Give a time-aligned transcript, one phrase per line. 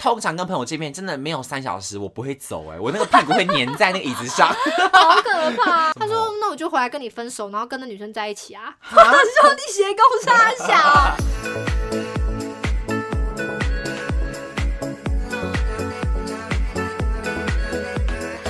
[0.00, 4.48] 通常跟朋友见面，真的没有三小时，我不会走哎、我那个屁股会粘在那个椅子上。
[4.92, 5.92] 好可怕。
[6.00, 8.96] 他说：“那我就回来跟你分手，然后跟那女生在一起啊。”兄
[9.56, 11.16] 弟斜攻杀小。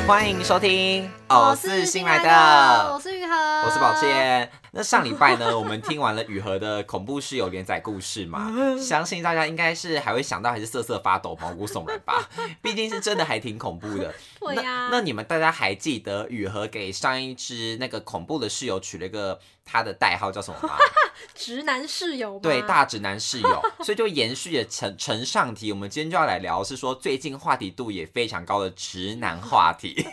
[0.06, 3.34] 欢迎收听，我哦，是新来的，我是雨禾，
[3.66, 3.92] 我是宝。
[4.00, 4.59] 健。
[4.72, 12.28] 那上礼拜呢，我们听完了雨禾的恐怖室友连载故事嘛，相信大家应该是还会想到还是瑟瑟发抖、毛骨悚然吧？
[12.62, 14.14] 毕竟是真的还挺恐怖的。
[14.40, 20.76] 那对呀，那你们大家还记得雨禾给上一只那个恐怖的室友取了一个他的代号叫什么吗？
[21.34, 30.04] 直男室友吗对，大直男室友，所以就延续了承承上题，我们今天就要来聊是说最近话题度也非常高的直男话题。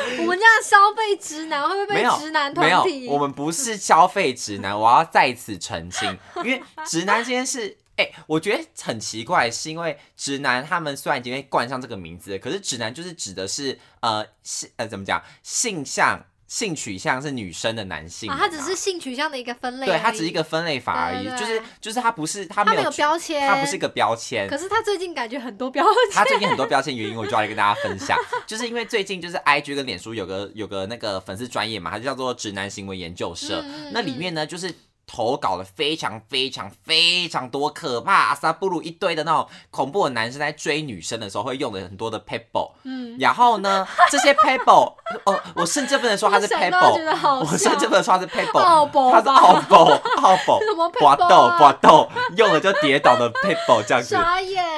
[0.20, 7.78] 我们这样消费直男会不会被直男没有团体？，我们不是消费直男，我要再次澄清， 因为直男这件事。
[7.98, 20.32] 哎、我觉得很奇怪，是因为直男他们虽然已经被冠上这个名字，可是直男就是指的是呃性呃怎么讲性向性取向是女生的男性他只是性取向的一个分类，对，它只是一。
[20.38, 24.48] 个分类法而已，就是就是它不是它他没有没有标签，它不是一个标签。
[24.48, 26.12] 可，是他最近感觉很多标签。
[26.12, 34.72] 他最近很多标签原因，我就要来跟大家分享， 就是因为最近就是 IG 跟脸书有个有个那个粉丝专业嘛，它就叫做直男行为研究社，那里面呢就是。
[35.08, 49.34] 投稿了非常非常非常多可怕阿萨布鲁一堆的那种恐怖的男生在追女生的时候会用的很多的 pebble，嗯，然后呢 这些 pebble，哦，我甚至不能说它是 pebble，我甚至不能说它是 pebble，它是吧。
[49.34, 49.84] 奥宝
[50.22, 50.60] 奥宝。
[50.60, 51.58] 什么刮 pebble 豆啊？
[51.58, 54.16] 刮豆，用了就跌倒的 pebble 这样子。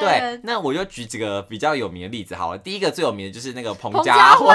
[0.00, 2.58] 对，，那我就举几个比较有名的例子好了。
[2.58, 4.54] 第一个最有名的就是那个彭彭佳慧。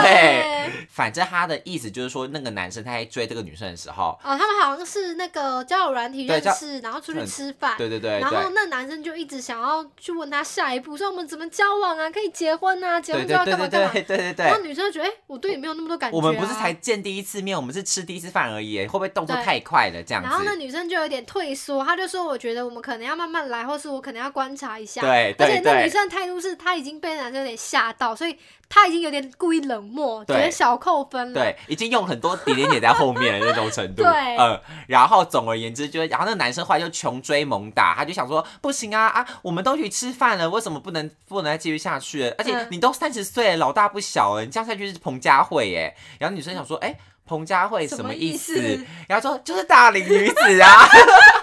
[0.90, 7.76] 反正他的意思就是说，那个男生他在追这个女生的时候，哦，他们好像是那个交友软体认识，然后出去吃饭。
[7.78, 8.52] 对对对然后。
[8.56, 12.10] 那男生就一直想要去问他下一步，说我们怎么交往啊？
[12.10, 13.02] 可以结婚啊？
[13.02, 13.92] 结婚之对对对对后干嘛干嘛？
[13.92, 16.18] 对对对然后，女生就觉得，哎、我对你没有那么多感觉、啊。
[16.18, 20.02] 我们不是才见第一次面，我们是吃第一次饭而已，会不会动作太快了？
[20.02, 28.38] 这样然后那，女生就有点退缩，她就说：“我觉得我们可能要慢慢来，或是我可能要观察一下。”对对而且那女生的态度是，她已经被男生有点吓到，所以
[28.70, 31.40] 她已经有点故意冷漠，觉对得小扣分了。
[31.40, 34.04] 对，已经用很多点点点在后面的那种程度。
[34.04, 42.36] 对嗯，然后总而言之，就是，然后那个男生后来就穷追猛打，他就想说，不行啊啊，我们都去吃饭了，为什么不能不能再继续下去了？
[42.38, 45.96] 而且嗯你都三十岁了，老大不小了，你这样下去是彭佳慧耶。
[46.20, 48.86] 然后女生想说，哎、彭佳慧什么意思意思？
[49.08, 50.88] 然后说就是大龄女子啊，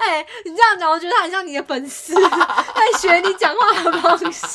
[0.00, 2.14] 哎、你这样讲，我觉得他很像你的粉丝，
[2.74, 4.46] 在学你讲话的方式，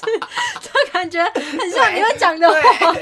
[0.59, 2.95] 就感觉很像你会讲的话。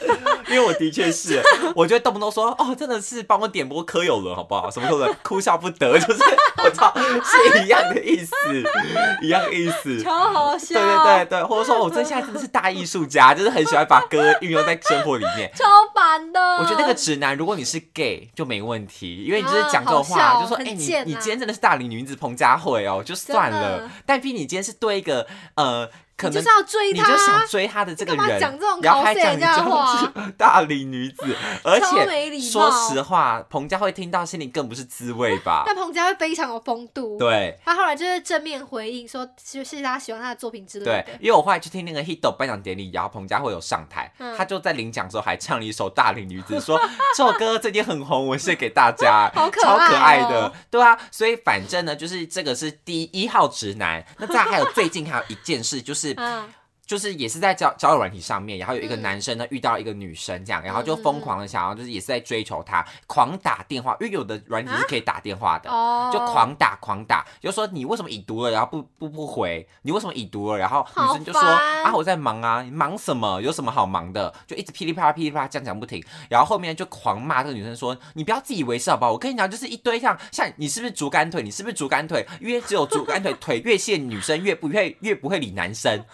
[0.48, 1.42] 因为我的确是，
[1.74, 4.70] 我就会动不动说，哦，真的是帮我点播柯有伦好不好？
[4.70, 6.22] 什么柯有伦哭笑不得， 就是
[6.64, 8.34] 我操，是一样的意思，
[9.22, 10.02] 一样的意思。
[10.02, 15.50] 超好笑，对对对对，或者说我这现在真的是大艺术家，就是很喜欢把歌运用在生活里面。
[15.54, 15.64] 超
[15.94, 16.40] 烦的。
[16.58, 20.74] 我觉得那个直男，如果你是 gay 就没问题，因为你就是讲这种话，笑就说哎、你
[21.04, 23.90] 你今天真的是大龄女子彭佳慧哦，就算了。
[24.04, 35.64] 但毕竟你今天是对一个呃，可能你就是要追他，你就想追他的这个人，讲这种然后还讲你人家的话大龄女子， 而且说实话，彭佳慧听到心里更不是滋味吧？
[35.68, 37.18] 但彭佳慧非常有风度。
[37.18, 37.58] 对。
[37.64, 46.80] 他后来就是正面回应说，谢谢大家喜欢他的作品之类的对的。，因为我后来去听那个 Hito 颁奖典礼，然后彭佳慧有上台，嗯他就在领奖的时候还唱了一首《大龄女子》，说
[47.16, 54.02] 这首歌最近很红，我献给大家，好可爱超可爱的，对啊，所以反正呢，就是这个是第一号直男。
[54.18, 56.48] 那再来还有最近还有一件事，就是嗯，
[56.86, 65.68] 就是也是在交交友软体上面，然后有一个嗯男生呢遇到一个女生这样，然后就疯狂的想要就是也是在追求她，狂打电话，因为有的软体是可以打电话的。
[65.68, 70.58] 哦，就狂打狂打，就说你为什么已读了，然后不不不回，你为什么已读了？
[70.58, 73.40] 然后女生就说啊我在忙啊，你忙什么？
[73.42, 74.32] 有什么好忙的？
[74.46, 79.10] 就一直噼里啪啦噼里啪啦这样讲不停，然后后面就狂骂这个女生说你不要自以为是好不好？
[79.12, 81.42] 我跟你讲，就是一堆像像你是不是竹竿腿？
[81.42, 82.24] 你是不是竹竿腿？
[82.40, 86.04] 因为只有竹竿腿腿越细女生越不会越不会理男生。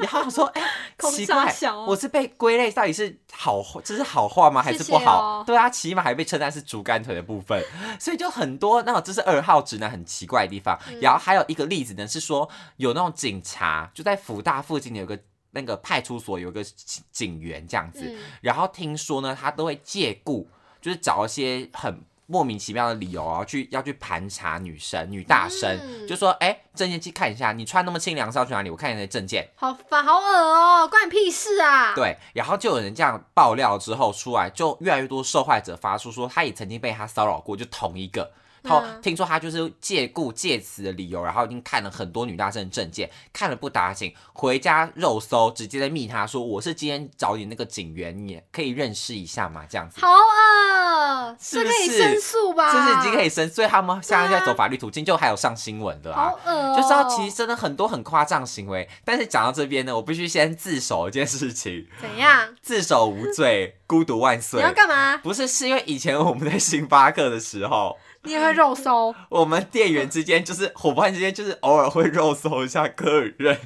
[0.00, 0.62] 然后 我说哎、
[0.96, 1.54] 空奇怪
[1.86, 4.62] 我是被归类到底是好 这是好话吗？
[4.62, 5.42] 还是不好？
[5.44, 7.62] 对啊，起码还被称赞是竹竿腿的部分，
[8.00, 10.78] 所以就很多那种这是二号直男很奇怪的地方。
[10.88, 15.18] 嗯然后还有一个例子呢，是说有那种警察就在福大附近有个
[15.52, 20.48] 那个派出所有个警警员这样子，嗯然后听说呢，他都会借故
[20.80, 22.02] 就是找一些很。
[22.26, 28.70] 莫名其妙的理由啊，去要去盘查女生、女大生，嗯就说：“哎、证件去看一下，你穿那么清凉是要去哪里？
[28.70, 38.32] 我看你的证件。”好烦，好恶哦，关你屁事啊！，对，然后就有人这样爆料之后出来，就越来越多受害者发出说，他也曾经被他骚扰过，就同一个。
[38.66, 50.00] 他嗯听说他就是借故借此的理由，然后已经看了很多女大生的证件，看了不打紧，回家肉搜，直接在密他说我是今天找你那个警员，你可以认识一下嘛，这样子。
[50.00, 52.72] 好啊，是不可以是申诉吧？
[52.72, 56.40] 这是已经可以申，所以他们现在在走法律途径，就还有上新闻的啊好。
[56.44, 62.54] 恶哦，就知道其实真的很多很夸张行为，但是讲到这边呢，我必须先自首一件事情，怎样？
[62.62, 64.66] 自首无罪，孤独万岁你。
[64.66, 65.16] 要干嘛？
[65.18, 67.96] 不是，是因为以前我们在星巴克的时候，
[68.26, 69.14] 你也会肉搜？
[69.30, 73.58] 我们店员之间就是伙伴之间，就是偶尔会肉搜一下客人，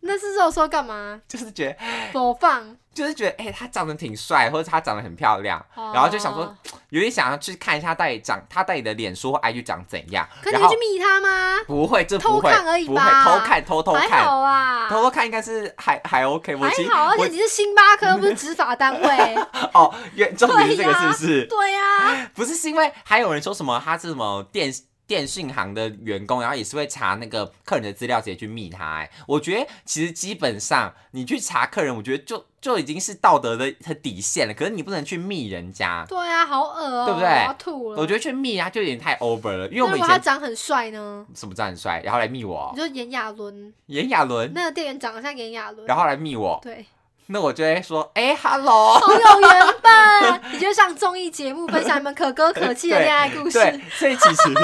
[0.00, 1.22] 那是肉搜干嘛？
[1.26, 1.76] 就是觉得
[2.12, 2.76] 播放？
[2.96, 6.56] 就是觉得哎、他长得挺帅，或者他长得很漂亮，哦然后就想说
[6.88, 11.56] 有点想要去看一下到底长他到底的脸书或 IG 长怎样，可你会去密他吗？
[11.66, 14.24] 不会，这不偷会，看而已不会吧偷看偷偷还看。
[14.24, 19.34] 好啊，偷偷看应该是还还 OK，我还好，而且你是星巴克，又不是执法单位。
[19.74, 21.46] 哦，原重点是这个是不是？
[21.46, 24.72] 对呀，不是是因为还有人说什么他是什么电
[25.06, 34.54] 电信行的员工，然后也是会查那个客人的资料，直接去密他、哎，我觉得其实基本上你去查客人，我觉得就就已经是道德的的底线了。
[34.54, 37.28] 可是你不能去密人家，对啊，好恶哦，对不对？
[37.28, 38.00] 我要吐了。
[38.00, 39.68] 我觉得去密他就有点太 over 了。
[39.68, 41.24] 因为我们以前长很帅呢？
[41.34, 42.72] 什么长很帅，然后来密我。
[42.74, 46.84] 你，说炎亚纶，炎亚纶，那个店员长得像炎亚纶，然后来密我，对，
[47.28, 49.50] 那我就会说，哎、h e l l o 好有缘
[49.82, 50.40] 分。
[50.52, 53.58] 你就上综艺节目分享你们可歌可泣的恋爱故事。
[53.58, 54.54] 对，所以其实，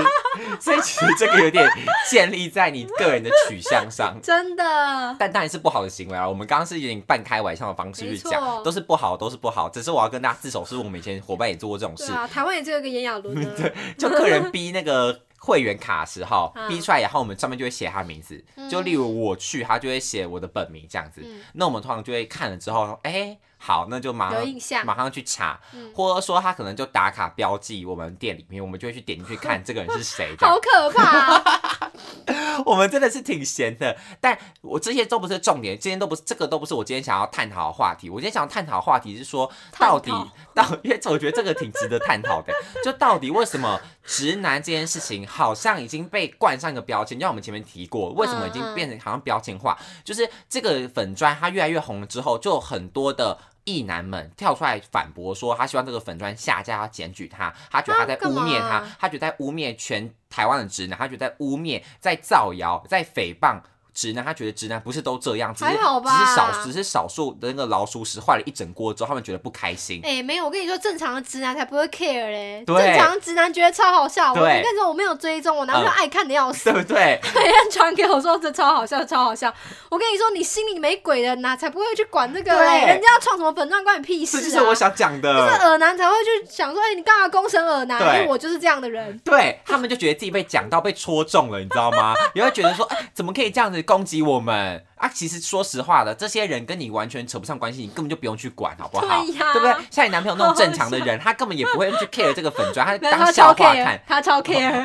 [0.60, 1.68] 所以其实这个有点
[2.08, 4.16] 建立在你个人的取向上。
[4.22, 6.28] 真的，但当然是不好的行为啊！
[6.28, 9.68] 我们刚刚是有点半开玩笑的方式去讲，都是不好，都是不好。
[9.68, 16.68] 只是我要跟大家自首，是我们以前伙伴也做过这种事，对啊，台湾也只有一个炎亚纶对，就客人逼那个会员卡的时候，嗯。
[16.68, 21.20] 逼出来，然后我们上面就会写他的名字，就例如我去，他就会写我的本名这样子。
[21.24, 21.40] 嗯。
[21.54, 30.58] 那我们通常就会看了之后，哎、好，那就马上有印象马上去查，嗯或者说他可能就打卡标记我们店里面，我们就会去点进去看这个人是谁 好。
[30.58, 31.92] 可怕啊。
[32.66, 38.10] 我们真的是挺闲的，但我这些都不是重点，今天都不是这个都不是我今天想要探讨的话题。
[38.10, 40.10] 我今天想要探讨的话题是说，到底
[40.54, 42.52] 到，因为我觉得这个挺值得探讨的，
[42.84, 49.78] 就到底为什么直男这件事情好像已经被冠上一个标签，就像我们前面提过，为什么已经变成好像标签化？
[50.04, 53.38] 就是这个粉砖它越来越红了之后，就有很多的。
[53.64, 63.60] 异男们跳出来反驳说，他希望这个粉砖下架，要检举他，他觉得他在污蔑他，嘛他觉得在污蔑全台湾的直男，他觉得在污蔑、在造谣、在诽谤
[63.94, 70.00] 直男，他觉得直男不是都这样，只是还好吧只是少只是少数的那个老鼠屎坏了一整锅之后，他们觉得不开心。
[70.04, 72.62] 哎、没有，我跟你说，正常的直男才不会 care 嘞。
[72.66, 74.32] 对正常直男觉得超好笑。
[74.32, 77.20] 我跟你说，我没有追踪，我男朋友嗯爱看的要死对，不对？
[77.34, 79.52] 每天传给我说这超好笑，超好笑。
[79.90, 82.80] 我跟你说，你心里没鬼的哪才不会去管这个嘞？
[82.80, 84.40] 对人家要创什么粉钻关你屁事啊！
[84.40, 85.68] 这就是我想讲的就是的。
[85.68, 88.00] 耳男才会去想说，哎、你干嘛攻审耳男？
[88.00, 89.18] 因为我就是这样的人。
[89.24, 92.14] 对他们就觉得自己被讲到、被戳中了，你知道吗？
[92.34, 94.84] 也会觉得说，哎，怎么可以这样子攻击我们。
[95.02, 95.08] 啊？
[95.12, 99.22] 其实说实话的，这些人跟你完全扯不上关系，你根本就不用去管，好不好？
[99.24, 99.74] 对不对？
[99.90, 104.84] 像你男朋友那种正常的人，他根本也不会去 care 这个粉砖，他当笑话看，他超 care，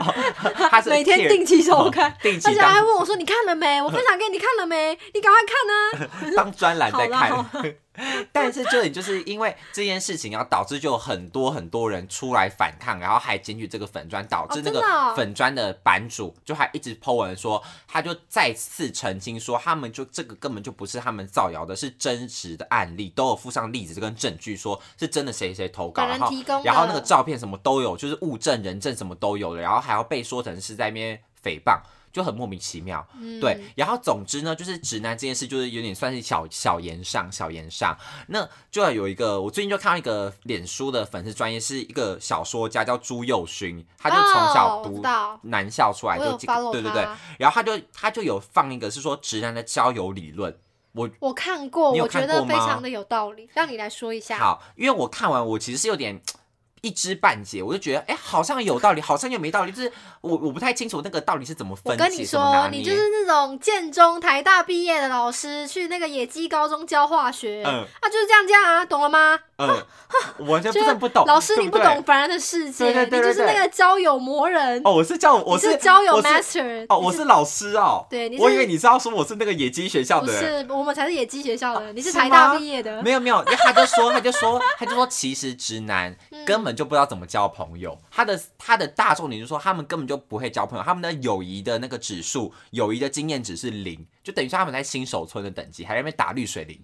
[0.69, 3.81] 他是 每天定期收看哦，定而且期当还问我说：“你看了没？
[3.81, 4.97] 我分享给你看了没？
[5.13, 7.75] 你赶快看啊！”当专栏在看。
[8.31, 26.31] 但是这里就是因为这件事情，然后导致就有很多很多人出来反抗，然后还检举这个粉砖，导致哦那个粉砖的版主就还一直 po 文说，他就再次澄清说，他们就这个根本就不是他们造谣的，是真实的案例，都有附上例子跟证据，说是真的谁谁投稿，然后
[26.63, 31.79] 然后那个照片什么都有，就是物证、人证什么都有了，然后还要被说成是在那边诽谤，
[32.17, 33.07] 就很莫名其妙。
[33.21, 37.95] 嗯对，然后总之呢，就是直男这件事，就是有点算是小小言上，小言上。
[38.29, 46.35] 那就要有一个，我最近就看到一个脸书的粉丝专业，是一个小说家叫朱佑勋，他就从小读道男校出来，就
[46.71, 47.07] 对对对，
[47.37, 50.57] 然后他就他就有放一个是说直男的交友理论。
[50.93, 53.47] 我我看过，我觉得非常的有道理。
[53.53, 54.39] 让你来说一下。
[54.39, 56.19] 好，因为我看完，我其实是有点。
[56.87, 59.91] 一知半解，我就觉得，哎、好像有道理，好像又没道理，就是
[60.21, 62.69] 我我不太清楚那个到底是怎么分解，我跟你说。
[62.71, 69.37] 你就是那种建中、台大毕业的老师，去那个野鸡高中教化学，嗯啊，就是这样这样啊，懂了吗？
[69.57, 69.67] 嗯，
[70.37, 71.25] 我完全不不懂。
[71.25, 78.05] 老师，你不懂凡人的世界，对对对对你就是那个交友魔人，哦，我是叫我是交友 master，哦，我是老师哦。
[78.09, 80.65] 对你我以为你是要说我是那个野鸡学校的人。
[80.65, 87.99] 是我们才是野鸡学校的，你是是台大毕业的，没有没有，他就说，他就说，他就说，其实直男嗯根本就不知道怎么交朋友。
[88.11, 96.79] 他的他的大众点就是说，他们根本就不会交朋友，他们的友谊的那个指数，友谊的经验值是零，就等于说他们在新手村的等级，还在那边打绿水灵。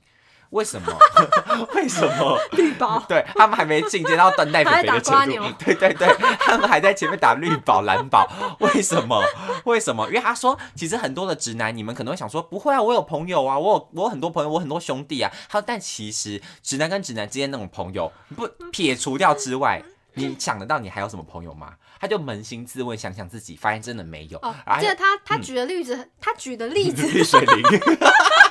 [0.53, 0.93] 为什么？
[1.73, 2.39] 为什么？
[2.51, 6.07] 绿宝，对他们还没进阶到断带肥肥的程度，对对对，
[6.39, 8.29] 他们还在前面打绿宝蓝宝，
[8.59, 9.21] 为什么？
[9.65, 10.07] 为什么？
[10.07, 15.31] 因为他说，其实很多的直男，你们可能会想说，不会啊，我有朋友啊，我有我有很多朋友，我很多兄弟啊。
[15.49, 19.81] 他说，但其实直男跟直男之间那种朋友，不撇除掉之外，
[20.13, 21.73] 你想得到你还有什么朋友吗？
[21.99, 24.37] 他就扪心自问，想想自己，发现真的没有。
[24.39, 28.42] 哦然，后记得他他举的例子，他举的例子，绿水灵，他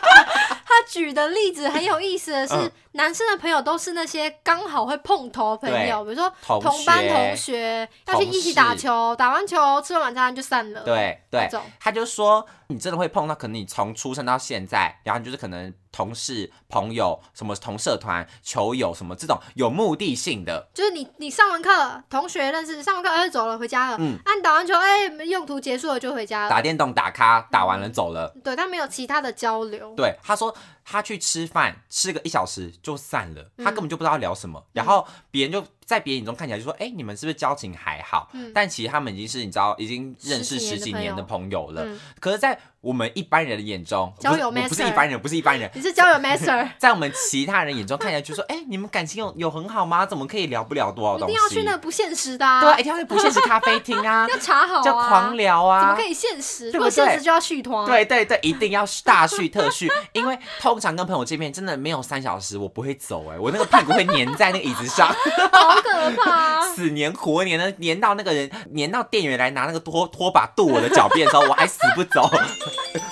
[0.88, 2.70] 举的例子很有意思的是，嗯。
[2.94, 11.48] 男生的朋友都是那些刚好会碰头的朋友，比如说同同班学同学要去一起打球，打完球吃完晚餐就散了。，对对。
[11.80, 28.34] 他就说你真的会碰到，可能你从出生到现在，然后你就是可能同事、朋友、什么同社团、球友什么这种有目的性的，就是你你上完课，同学认识，上完课哎走了回家了，嗯啊你打完球哎用途结束了就回家了，打电动、打咖，打完了走了。
[28.42, 29.94] 对，他没有其他的交流。
[29.94, 38.30] 对，他说他去吃饭，吃个一小时就散了，他嗯根本就不知道聊什么，然后别人就在别人眼中看起来就说，哎、你们是不是交情还好？
[38.32, 38.50] 嗯。
[38.54, 41.84] 但其实他们已经是你知道，已经认识十十几年的几年的朋友了。
[41.84, 50.04] 嗯，可是，在我们一般人的眼中，交友不是一般人，不是一般人，你是交友 master， 在我们其他人眼中看起来就说，哎、 你们感情有有很好吗？
[50.04, 51.32] 怎么可以聊不了多少一东西？
[51.32, 56.72] 一定要去那个不现实的、啊，对啊，一定要去不现实咖啡厅啊， 要查好啊，就狂聊啊，怎么可以现实？
[56.72, 65.06] 对不如果现对实就要续团，，对对对，一定要大续特续，因为通常跟朋友见面真的没有三小时，我不会走哎、我那个屁股会粘在那个椅子上，
[65.52, 66.74] 好可怕、啊。
[66.74, 72.28] 死黏活黏的黏到那个人，黏到店员来拿那个拖拖把跺我的脚边的时候，我还死不走，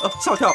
[0.03, 0.55] 呃 笑跳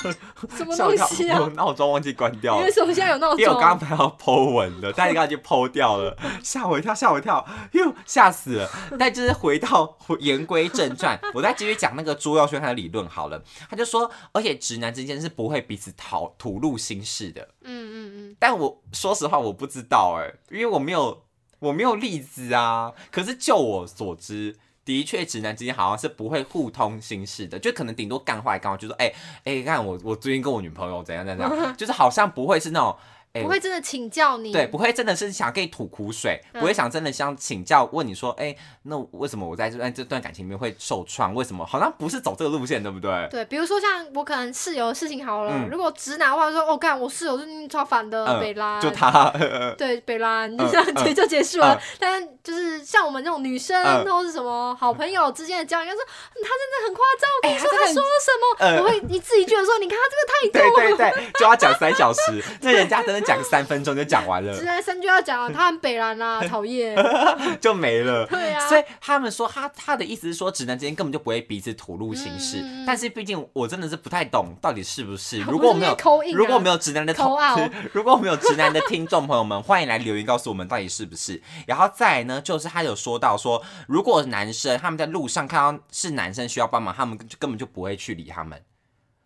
[0.56, 1.38] 什么东西啊？
[1.54, 2.72] 闹钟忘记关掉了因为。
[2.72, 3.38] 什么现在有闹钟？
[3.40, 8.70] 因为我刚刚要剖文的，但是刚刚就剖掉了，吓我一跳，吓我一跳，哟，吓死了。
[8.98, 13.42] 但就是回到言归正传，我再继续讲那个朱耀轩他的理论好了。
[13.68, 17.48] 他就说，而且直男之间是不会彼此讨吐露心事的。
[17.62, 21.24] 嗯嗯嗯，但我说实话，我不知道哎、因为我没有
[21.58, 22.92] 我没有例子啊。
[23.10, 24.56] 可是就我所知。
[24.88, 29.12] 的确，直男之间好像是不会互通心事的，就可能顶多干话来干话，就说哎
[29.44, 32.96] 哎，看我我最近跟我女朋友怎样怎样， 就是好像不会是那种
[33.38, 34.52] 哎不会真的请教你。
[34.52, 41.34] 对，不会真的是想跟你吐苦水，嗯不会想真的想请教问你说，哎、那为什么我在这段这段感情里面会受创？
[41.34, 41.64] 为什么？
[41.66, 43.28] 好像不是走这个路线，对不对？
[43.30, 49.32] 对，比如说像我可能室友的事情好了，嗯如果直男的话说，哦，干我室友最近超烦的，嗯北拉，就他，
[49.76, 51.74] 对北拉，就嗯这样嗯结就结束了。
[51.74, 60.96] 嗯但就是像我们这种女生嗯或是什么好朋友之间的交流，说嗯他真的很夸张，我跟你哎他真的很说他说了什么，嗯我会一字一句的说，你看他这个太对多了。
[60.96, 66.96] 对对，就要讲三小时，那人家真的讲三分钟就讲完了，直男三句要讲了，他很北蓝啦，讨厌。
[67.60, 68.26] 就没了。
[68.26, 72.64] 对啊，所以他们说他他的意思是说，直男之间根本就不会彼此吐露心事。
[72.86, 75.40] 但是毕竟我真的是不太懂到底是不是。
[75.42, 75.94] 如果没有
[76.34, 77.14] 如果没有直男的
[77.92, 81.42] 如果没有直男的听众朋友们，欢迎来留言告诉我们到底是不是。
[81.66, 88.62] 然后再来呢，就是他有说到说，如果男生他们在路上看到是男生需要帮忙，他们就根本就不会去理他们。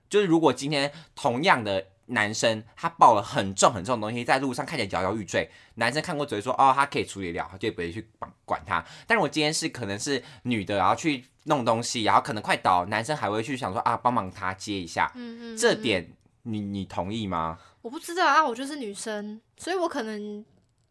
[0.09, 8.85] 就是如果今天同样的男生他抱了很重很重的东西在路上看起来摇摇欲坠，男生看过只会说哦他可以处理掉，他，就不会去管管他。
[9.06, 17.59] 但是我今天是可能是女的，然后去弄东西，然后可能快倒，男生还会去想说啊帮忙他接一下，嗯嗯，嗯这点你你同意吗？
[17.82, 20.44] 我不知道啊，我就是女生，所以我可能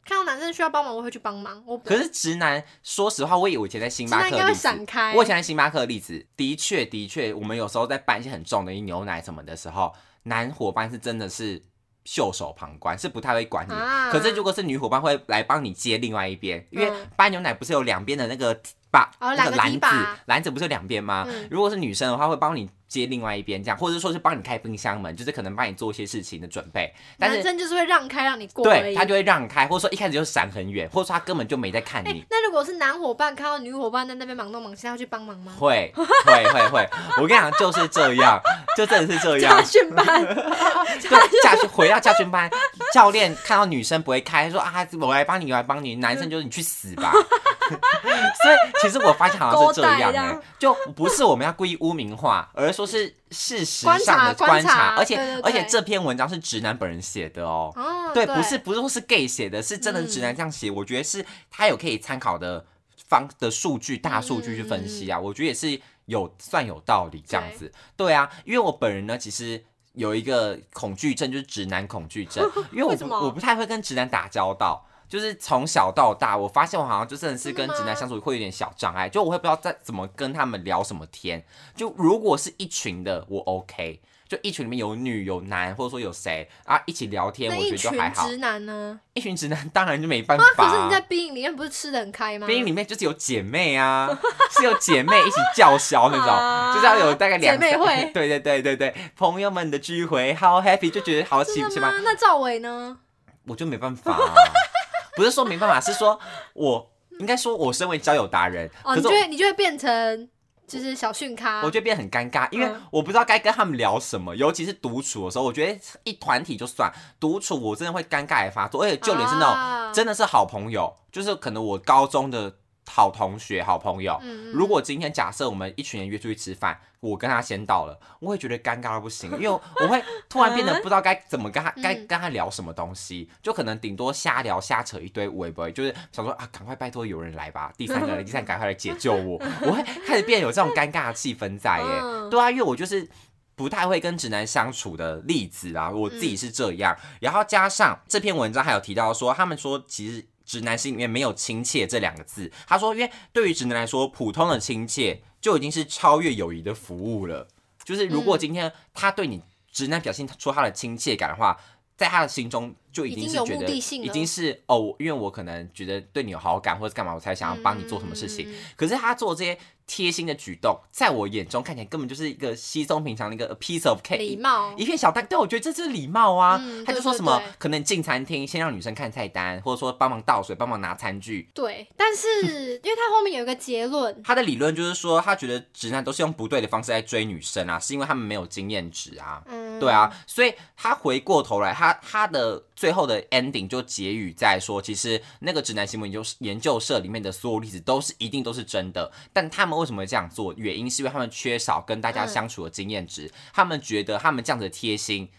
[0.04, 1.64] 看到男生需要帮忙，我会去帮忙。
[1.66, 5.14] 我可是直男，说实话，我以为我以前在星巴克的例子，闪开。
[5.16, 11.62] 我以前在星巴克的例子，的确的确，我们有时候在搬一些很重的牛奶什么的时候，男伙伴是真的是
[12.04, 13.74] 袖手旁观，是不太会管你。
[13.74, 18.60] 啊可是如果是女伙伴会来帮你接另外一边，因为嗯搬牛奶不是有两边的那个
[18.90, 19.88] 把、哦那个篮子
[20.26, 21.26] 篮子不是有两边吗？
[21.30, 26.94] 嗯如果是女生的话，会帮你接另外一边，这样，或者说是帮你开冰箱门，就是可能帮你做一些事情的准备。
[27.18, 28.66] 但是男生就是会让开让你过。
[28.66, 32.26] 对他就会让开，或者说一开始就闪很远，或者说他根本就没在看哎、你。
[32.30, 35.54] 那如果是男伙伴看到女伙伴在那边忙东忙西，他要去帮忙吗？
[35.58, 38.38] 会会会会，我跟你讲就是这样，
[38.76, 39.64] 就真的是这样家。
[39.64, 40.06] 训班，
[41.02, 42.50] 对，驾训回到驾训班，
[42.94, 45.96] 教练看到女生不会开，说啊，我来帮你，我来帮你。
[45.96, 47.14] 男生就是你去死吧。
[47.72, 57.72] 所以其实我发现好像是这样哎、 勾带这样就不是我们要故意污名化，而是说是事实上的观察而且而且这篇文章是直男本人写的哦。
[57.76, 62.66] 哦，对，不是不是说是 gay 写的，是真的直男这样写，我觉得是他有可以参考的
[63.08, 67.72] 方的数据，大数据去分析啊，我觉得也是有算有道理这样子。
[67.96, 69.64] 对啊，因为我本人呢，其实。
[69.94, 81.44] 有一个恐惧症，就是直男恐惧症， 因为我我不太会跟直男打交道，就是从小到大，我发现我好像就真的是跟直男相处会有点小障碍，就我会不知道在怎么跟他们聊什么天。
[81.76, 84.00] 就如果是一群的，我 OK。
[84.30, 88.26] 就一群里面有女有男，或者说有谁啊一起聊天，我觉得就还好。
[88.26, 88.98] 直男呢？
[89.14, 92.48] 一群直男当然就没办啊，法、可是你在兵营里面不是吃的很开吗？
[92.48, 94.08] 兵营里面就是有姐妹啊，
[94.52, 102.02] 是有姐妹一起叫嚣那种，啊就是要有大概两姐妹会对对对对对，朋友们的聚会好 happy，就觉得好喜喜欢？
[102.02, 103.00] 那赵伟呢？
[103.48, 104.18] 我就没办法、啊，
[105.16, 106.20] 不是说没办法，是说
[106.54, 106.90] 我
[107.20, 110.30] 应该说，我身为交友达人，哦，可是我你就会你就会变成
[110.68, 112.82] 就是小训咖，我就变得很尴尬，因为嗯。
[112.92, 119.92] 我不知道该跟他们聊什么，尤其是独处的时候，我觉得一团体就算独处，我真的会尴尬的发作，而且就连是那种、啊。
[119.94, 122.56] 真的是好朋友，就是可能我高中的
[122.88, 124.20] 好同学、好朋友，
[124.54, 132.08] 如果今天假设我们一群人约出去吃饭，我跟他先到了，我会觉得尴尬到不行， 因为我会突然变得不知道该怎么跟他该嗯。
[132.08, 142.30] 跟他聊什么东西，就可能顶多瞎聊瞎扯一堆，我也不会，就是想说啊，赶快拜托有人来吧，第三个人，第三个赶快来解救我， 我会开始变得有这种尴尬的气氛在耶，嗯。
[142.30, 143.08] 对啊，因为我就是。
[143.54, 146.98] 不太会跟直男相处的例子啊，我自己是这样。
[147.20, 152.52] 然后加上这篇文章还有提到说，他们说其实直男心里面没有亲切这两个字。
[152.68, 157.48] 他说，因为对于直男来说，普通的亲切就已经是超越友谊的服务了。
[157.84, 161.58] 就是如果今天他对你直男表现出他的亲切感的话，
[161.98, 168.52] 在他的心中就已经是有觉得已经是哦，因为我可能觉得对你有好感或者干嘛，我才想要帮你做什么事情。
[168.52, 169.58] 嗯可是他做这些
[169.88, 175.26] 贴心的举动，在我眼中看起来根本就是一个稀松平常的一个 piece of cake，礼貌一片小蛋。
[175.26, 176.60] 对，我觉得这就是礼貌啊。
[176.62, 181.50] 嗯他就说什么对可能进餐厅先让女生看菜单，或者说帮忙倒水、帮忙拿餐具。
[181.54, 189.42] 对，但是因为他后面有一个结论， 他的理论就是说，他觉得直男都是用不对的方式在追女生啊，是因为他们没有经验值啊。
[189.46, 200.54] 嗯，对啊，所以他回过头来，他他的最后的 ending 就结语在说，其实那个直男行为研究研究社里面的所有例子都是一定都是真的，但他们为什么会这样做？
[200.58, 205.30] 原因是因为他们缺少跟大家相处的经验值，他们觉得他们这样子的贴心。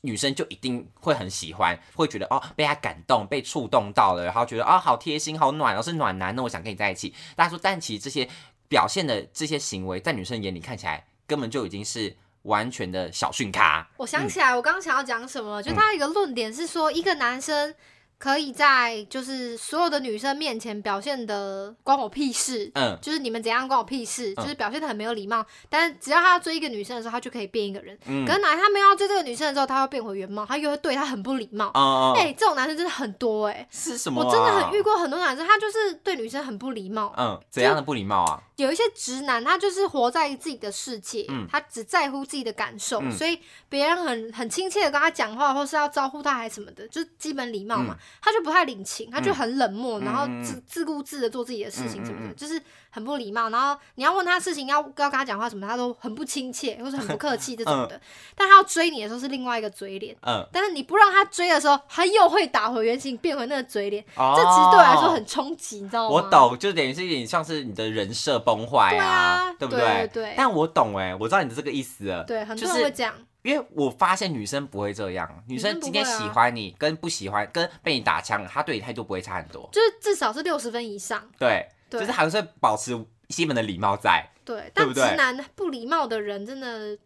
[0.00, 7.12] 女生就一定会很喜欢，会觉得哦被他感动，被触动到了，然后觉得哦好贴心，好暖，然后是暖男，那我想跟你在一起。
[7.36, 8.26] 大家说，但其实这些
[8.68, 13.86] 表现的这些行为，在女生眼里看起来根本就已经是完全的小训咖。
[13.98, 17.74] 我想起来，我刚刚想要讲什么了，就他一个论点是说，一个男生
[18.22, 25.44] 可以在就是所有的女生面前表现的关我屁事，嗯就是你们怎样关我屁事，嗯就是表现的很没有礼貌。
[25.68, 27.98] 但是只要他要追一个女生的时候，他就可以变一个人。
[28.06, 31.72] 嗯可是哪天他没有要追这个女生的时候，他会变回原貌，他又会对他很不礼貌。
[31.74, 34.24] 哦、哎、这种男生真的很多哎、是什么、啊？
[34.24, 37.12] 我真的很遇过很多男生，他就是对女生很不礼貌。
[37.18, 38.40] 嗯，怎样的不礼貌啊？
[38.54, 53.48] 有一些直男，他就是活在自己的世界，嗯他只在乎自己的感受，嗯所以别人很很亲切的跟他讲话，或是要招呼他还是什么的，就是基本礼貌嘛，他就不太领情，他就很冷漠，嗯然后嗯自自顾自的做自己的事情什么的，就是很不礼貌。
[53.50, 58.00] 然后你要问他事情，要要跟他讲话什么，他都很不亲切，或是很不客气这种的。
[58.36, 60.16] 但他要追你的时候是另外一个嘴脸。
[60.22, 64.04] 嗯，但是你不让他追的时候，他又会打回原形，变回那个嘴脸。
[64.16, 66.14] 哦这其实对我来说很冲击，你知道吗？
[66.14, 72.24] 我懂，就等于是有点像是你的人设崩坏对啊对不对对对但我懂哎，我知道你的这个意思了。
[72.24, 73.14] 对，很多人会这样。
[73.42, 79.68] 因为我发现女生不会这样，女生今天喜欢你跟不喜欢，跟被你打枪，她对你态度不会差很多。
[79.72, 81.22] 就是至少是六十分以上。
[81.38, 84.24] 对，对就是还是会保持基本的礼貌在。
[84.44, 86.98] 对，但直男不礼貌的人真的，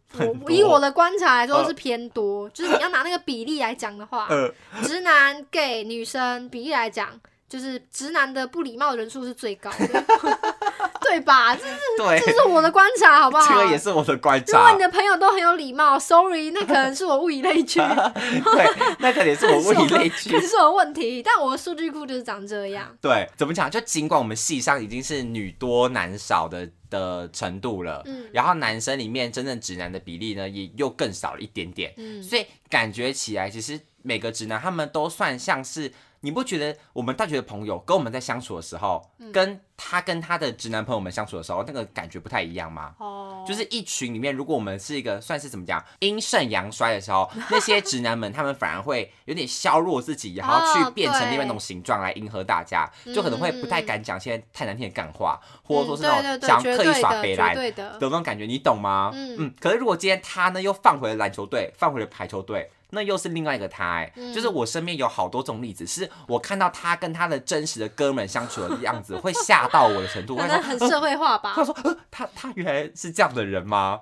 [0.43, 2.49] 我以我的观察来说呃是偏多。
[2.49, 7.09] 就是你要拿那个比例来讲的话，呃，直男 gay 女生比例来讲，
[7.49, 10.03] 就是直男的不礼貌人数是最高的，
[11.01, 11.55] 对吧？
[11.55, 11.63] 这
[11.97, 13.47] 对，这是我的观察，好不好？
[13.47, 14.79] 这个也是我的观察如果察你。
[14.79, 17.79] 的朋友都很有礼貌，sorry，那可能是我物以类聚，
[18.43, 20.37] 对，那可能是我物以类聚可。
[20.37, 21.23] 能是我的问题。
[21.23, 22.95] 但我的数据库就是长这样。
[23.01, 23.71] 对，怎么讲？
[23.71, 42.95] 就尽管我们系上已经是女多男少的的程度了，嗯然后男生里面真正直男的比例呢，也又更少了一点点，嗯，所以感觉起来，其实每个直男他们都算像是，你不觉得我们大学的朋友跟我们在相处的时候，嗯跟他跟他的直男朋友们相处的时候，那个感觉不太一样吗？
[42.97, 59.11] 哦，就是一群里面，如果我们是一个算是怎么讲阴盛阳衰的时候， 那些直男们他们反而会有点削弱自己，然后去变成另外一种形状来迎合大家，就可能会不太敢讲一些太难听的干话，或者说是那种想要刻意耍北兰的那种感觉，你懂吗？
[59.13, 59.53] 嗯嗯。
[59.59, 62.71] 可是如果今天他呢又放回了篮球队，放回了排球队。
[62.91, 70.35] 那又是另外一个他、哎、嗯就是我身边有好多这种例子，是我看到他跟他的真实的哥们相处的样子，会吓到我的程度。
[70.35, 74.01] 我 可能很社会化吧他，说：“呃，他他原来是这样的人吗？”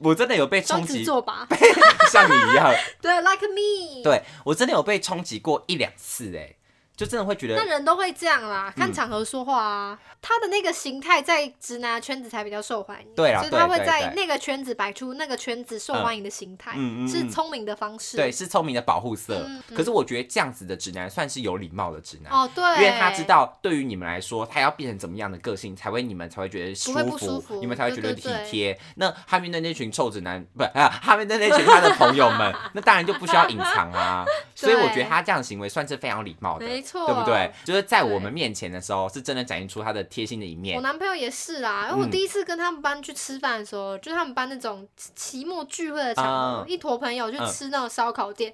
[0.00, 1.46] 我真的有被冲击，座吧，
[2.10, 2.74] 像你一样。
[3.02, 6.54] 对，like me，对我真的有被冲击过一两次，哎，
[6.96, 9.98] 就真的会觉得那人都会这样啦，看嗯场合说话啊。
[10.26, 16.72] 他的那个形态在直男圈子才比较受欢迎，对啊所以他会在那个圈子摆出那个圈子受欢迎的形态，
[17.06, 18.16] 是聪明的方式。
[18.16, 19.46] 对是聪明的保护色。
[19.76, 22.32] 可是我觉得这样子的直男算是有礼貌的直男。
[22.32, 28.78] 哦，对，因为他知道，对于你们来说，他要变成怎么样的个性，才会你们才会觉得舒服，不舒服你们才会觉得体贴。
[28.94, 34.24] 那他面对那群臭直男，不啊，他面对那群他的朋友们， 那当然就不需要隐藏啊。
[34.56, 37.50] 所以我觉得他这样的行为算是非常礼貌的，没错对不对？
[37.64, 40.82] 就是在我对们面前的时候，是真的展现出他的贴心的一面我。
[40.82, 48.52] 男朋友也是啦，因为我嗯第一次跟他们班去吃饭的时候，就是他们班那种期末聚会的场合，嗯一坨朋友去嗯吃那种烧烤店。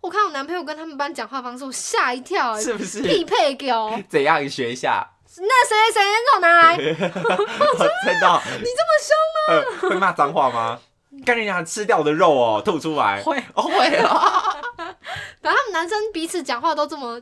[0.00, 3.02] 我看我男朋友跟他们班讲话方式，我吓一跳、欸，是不是？
[3.02, 4.42] 匹配给我， 怎样？
[4.42, 5.08] 你学一下。
[5.38, 6.86] 那谁谁谁肉拿来，真
[8.20, 8.42] 的？
[8.58, 9.16] 你这么凶
[9.48, 9.88] 吗？
[9.88, 10.78] 会骂脏话吗？
[11.24, 13.22] 跟你讲，吃掉我的肉哦，吐出来。
[13.22, 14.42] 会，哦会啊。
[15.40, 17.20] 反正他们男生彼此讲话都这么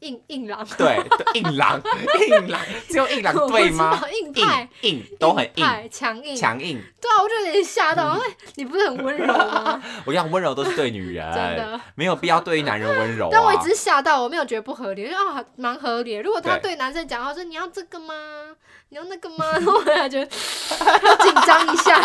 [0.00, 1.00] 硬硬朗，对，
[1.34, 1.80] 硬朗，
[2.28, 4.00] 硬朗，只有硬朗对吗？
[4.12, 6.80] 硬派硬硬都很硬，派强硬，强硬。
[7.00, 9.80] 对啊，我就有点吓到，因为你不是很温柔吗？
[10.04, 13.68] 我讲温柔都是对女人，真的，没有必要对男人温柔啊但我也只。
[13.68, 16.14] 是吓到，我没有觉得不合理，我就啊蛮合理。
[16.14, 18.14] 如果他对对男生讲话说你要这个吗？
[18.90, 19.44] 你要那个吗？
[19.52, 22.02] 然后我感觉要紧张一下。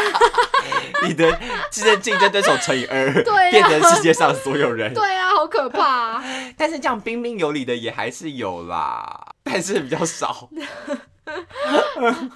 [1.07, 1.31] 你的
[1.71, 4.93] 竞争竞争对手乘以二， 对啊变成世界上所有人。
[4.93, 6.23] 对啊，好可怕、啊。
[6.57, 10.49] 但是这样彬彬有礼的也还是有啦，但是比较少，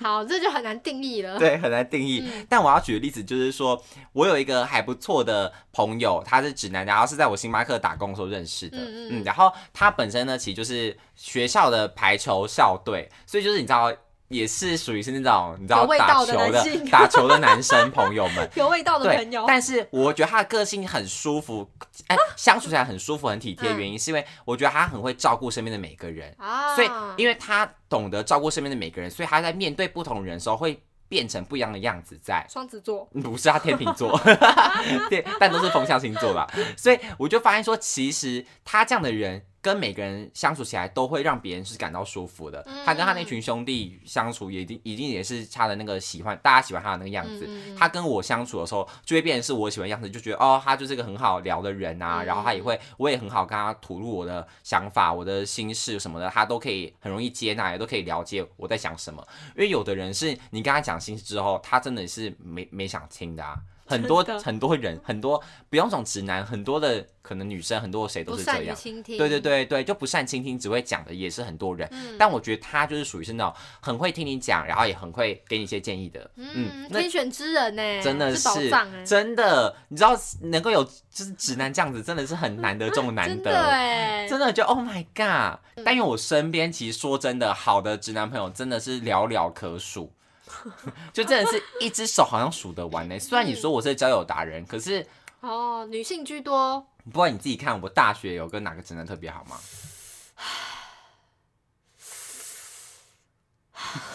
[0.02, 1.38] 好，这就很难定义了。
[1.38, 2.24] 对，很难定义。
[2.26, 3.82] 嗯但我要举的例子就是说，
[4.14, 8.78] 我有一个还不错的朋友，他是指南，然后是在我星巴克打工的时候认识的。
[8.78, 13.92] 嗯嗯嗯，然后他本身呢，其实就是学校的排球校队，所以就是你知道。
[14.30, 21.70] 也是属于是那种你知道打球的 打球的男生朋友们，有味道的朋友，，但是我觉得他的个性很舒服，
[22.08, 23.72] 哎，相处起来很舒服、很体贴。
[23.72, 23.78] 嗯。
[23.80, 32.46] 原因是因为我觉得他很会照顾身边的每个人，啊，所以因为他懂得照顾身边的每个人，所以他在面对不同人的时候会变成不一样的样子在。
[32.50, 34.20] 双子座， 不是他天秤座，
[35.10, 36.46] 对，但都是风象星座啦。
[36.76, 42.64] 所以我就发现说，其实他这样的人跟每个人相处起来都会让别人是感到舒服的。
[42.68, 47.50] 嗯他跟他那群兄弟相处也一定一定也是他的那个喜欢，大家喜欢他的那个样子。
[47.78, 52.22] 他跟我相处的时候，就会变成是我喜欢的样子，就觉得哦，他就是个很好聊的人啊。
[52.22, 59.26] 嗯然后他也会，我也很好跟他吐露我的想法、我的心事什么的，他都可以很容易接纳，也都可以了解我在想什么。
[59.56, 63.58] 因为有的人是你跟他讲心事之后，他真的是没没想听的啊。
[63.90, 68.76] 很多很多人，很多不用讲直男，很多的可能女生，很多谁都是这样。
[69.06, 71.88] 对对对对，就不善倾听，只会讲的也是很多人。
[71.92, 76.30] 嗯但我觉得他就是属于是那种很会听你讲，然后也很会给你一些建议的。
[76.36, 78.70] 嗯，那天选之人呢，真的是
[79.06, 83.70] 真的，你知道能够有就是直男这样子，真的是很难得中难 真的得。
[83.70, 85.60] 哎，真的就 Oh my God！
[85.76, 90.12] 嗯但因为我身边其实说真的，好的直男朋友真的是寥寥可数，
[91.14, 93.18] 就真的是一只手好像数得完呢。
[93.20, 95.06] 虽然你说我是交友达人，可是
[95.42, 99.60] 哦，女性居多，不过你自己看，我大学有跟哪个直男特别好吗？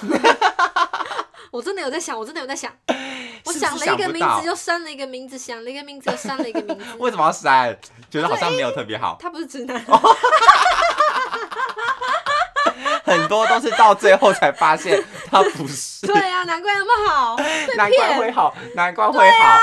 [1.51, 2.75] 我真的有在想，我真的有在想，
[3.45, 6.85] 我想了一个名字就删了一个名字，想了一个名字又删了一个名字。
[6.99, 7.79] 为什么要删？
[8.11, 10.01] 觉得好像没有特别好，他不是直男，哦
[13.05, 16.07] 很多都是到最后才发现 他不是。
[16.07, 17.37] 对啊，难怪那么好，
[17.77, 19.59] 难怪会好，难怪会好，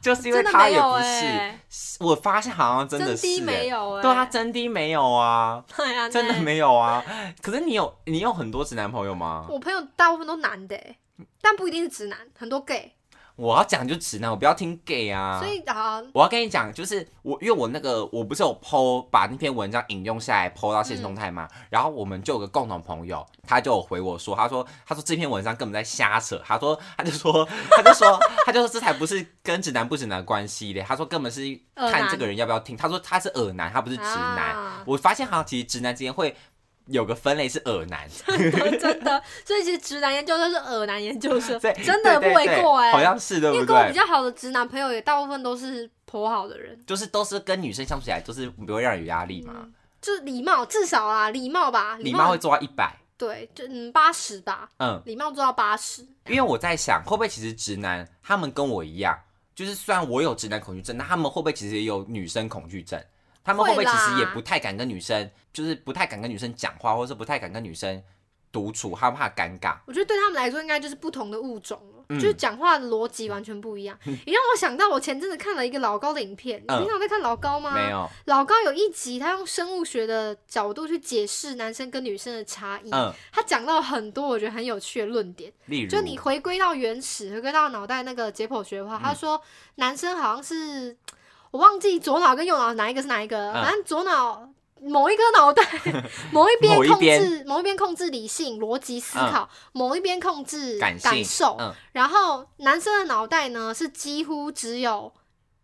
[0.00, 1.96] 就是因为他也不哎，是。
[2.00, 6.34] 我发现好像真的真是、的没欸，有哎，对啊，真的没有啊，对啊，真的。
[6.34, 7.02] 没有啊。
[7.42, 9.46] 可是你有你有很多直男朋友吗？
[9.48, 10.98] 我朋友大部分都男的欸，
[11.40, 12.92] 但不一定是直男，很多 gay，
[13.36, 15.38] 我要讲就直男，我不要听 gay 啊。
[15.38, 31.42] 所以啊，我要跟你讲，就是我，因为我那个我不是有 PO 把那篇文章引用下来 PO 到现实动态嘛，然后我们就有个共同朋友，他就有回我说，他说他说这篇文章根本在瞎扯，他说他就说他就说他就说这才不是跟直男不直男的关系嘞，他说根本是
[31.74, 34.56] 看这个人要不要听，他说他是耳男，他不是直男。
[34.56, 36.34] 啊我发现好像其实直男之间会
[36.86, 43.92] 有个分类是耳男， 真的，所以其实直男研究生是耳男研究生， 真的不对对对为过哎，好像是对不因为跟我比？
[43.92, 52.94] 较好的直男朋友也大部分都是颇好的人，就是都是跟女生相处起来，都是不会让人有压力嘛，嗯就是礼貌，至少啊，礼貌吧，礼貌会做到一百。
[53.18, 59.18] 对，就嗯八十吧，嗯，礼貌做到八十，因为我在想，会不会其实直男他们跟我一样，
[59.54, 63.02] 就是虽然我有直男恐惧症，那他们会不会其实也有女生恐惧症？
[63.46, 68.02] 他们会不会其实也不太敢跟女生，就是不太敢跟女生讲话，或者是不太敢跟女生
[68.50, 69.76] 独处，害怕尴尬。
[69.86, 73.98] 我觉得对他们来说，应该就是不同的物种了，嗯就是讲话的逻辑完全不一样。
[74.04, 77.74] 也让我想到，我前阵子看了一个老高的影片，你嗯平常在看老高吗？
[77.74, 77.90] 没。
[77.90, 82.90] 有，老高有一集，他用生物学的角度去解释男生跟女生的差异。
[82.90, 89.40] 嗯，他讲到很多我觉得很有趣的论点，例如，就你回归到原始，回归到脑袋那个解剖学的嗯话，他说
[89.76, 90.96] 男生好像是
[91.56, 94.46] 我忘记左脑跟右脑哪一个是哪一个，嗯反正左脑
[94.82, 95.62] 某一个脑袋
[96.30, 101.72] 某一边控某一边制某一边控制理性逻辑思考，某一边控制感性受，嗯。
[101.92, 105.10] 然后男生的脑袋呢是几乎只有。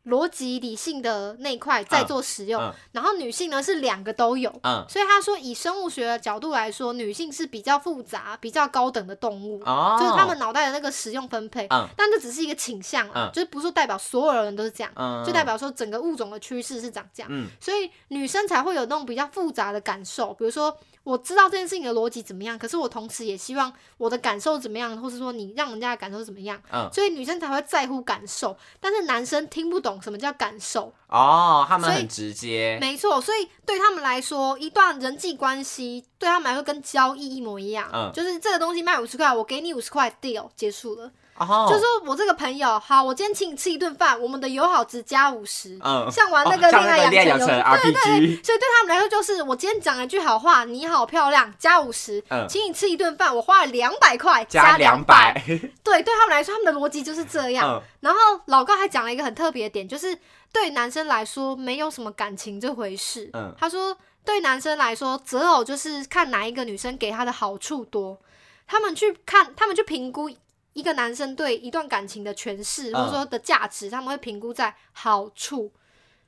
[0.06, 2.72] 逻辑理性的那一块在做使用，嗯。
[2.92, 9.62] 然后女性呢是两个都有，嗯，所以他说以生物学的角度来说，女性是比较复杂、比较高等的动物。
[9.64, 11.86] 哦，就是他们脑袋的那个使用分配，嗯。
[11.96, 17.46] 但这只是一个倾向就是不是说代表所有人都是这样，嗯，就代表说整个物种的趋势是长这样，嗯。
[17.60, 26.88] 所以女生才会有那种比较复杂的感受，比如说我知道这件事情的逻辑怎么样，可是我同时也希望我的感受怎么样，或是说你让人家的感受怎么样，嗯。
[26.92, 41.10] 所以女生才会在乎感受，但是男生听不懂什么叫感受，哦，他们很直接，没错，所以对他们来说，一段人际关系对他们来说跟交易一模一样，嗯就是这个东西卖五十块，我给你五十块，deal 结束了。
[41.48, 45.78] 哦，就说我这个朋友，好，我今天请你吃一顿饭，我们的友好值加五十。
[45.82, 52.46] 嗯，像玩那个恋爱养成游戏，对对 RPG，所以对他们来说，就是我今天讲了一句好话，你好漂亮，加五十、嗯。
[52.48, 55.32] 请你吃一顿饭，我花了两百块，加两两百，
[55.82, 57.68] 对，对他们来说，他们的逻辑就是这样。
[57.68, 57.82] 嗯。
[58.00, 60.16] 然后老高还讲了一个很特别的点，就是
[60.52, 63.30] 对男生来说没有什么感情这回事。
[63.32, 63.54] 嗯。
[63.58, 68.18] 他说对男生来说，择偶就是看哪一个女生给他的好处多，
[68.66, 70.30] 他们去看，他们去评估
[70.72, 72.94] 一个男生对一段感情的诠释，嗯。
[72.94, 75.72] 或者说的价值，他们会评估在好处，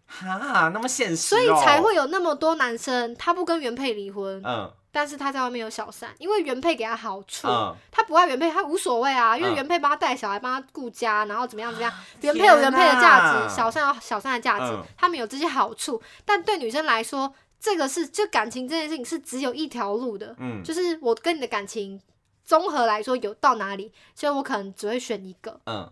[0.06, 4.72] 哈，那么现实、所哦，以才会有那么多男生他不跟原配离婚，嗯。
[4.96, 7.48] 但是他在外面有小三，因为原配给他好处。
[7.48, 13.48] 嗯，他不爱原配，他无所谓啊，因为嗯原配帮他带小孩，帮他顾家，然后怎么样怎么样，原配有原配的价哪。
[13.48, 16.00] 值，小三有小三的价值嗯，他们有这些好处。
[16.24, 20.62] 但对女生来说，这个是就感情这件事情是只有一条路的，嗯。
[20.62, 22.00] 就是我跟你的感情
[22.44, 25.90] 综合来说有到哪里，所以我可能只会选一个，嗯，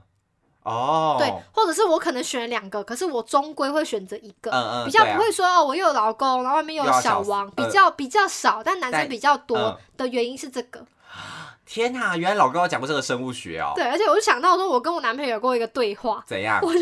[0.62, 4.51] 哦，对，或者是我可能选两个，可是我终归会选择一个。
[4.51, 10.85] 嗯嗯，比较不会说哦，我又有老公，然后外面又有小小王，呃比较比较少，但男生比较多嗯的原因是这个。
[11.65, 16.61] 天哪，原来老高有讲过这个生物学哦，对，而且我就想到说，我跟我男朋友有过一个对话，怎样？
[16.62, 16.81] 我就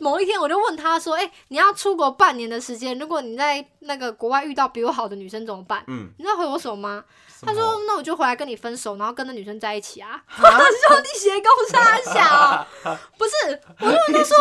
[0.00, 7.04] 某一天我就问他说：“哎、你要出国半年的时间，如果你在那个国外遇到比我好的女生怎么办？”嗯，你知道回我什么吗？
[7.40, 12.66] 他说：“那我就回来跟你分手，然后跟那女生在一起啊。”啊我说：“你斜勾杀小，
[13.16, 13.60] 不是？
[13.80, 14.36] 我就问他说，